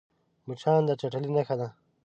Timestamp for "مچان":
0.47-0.81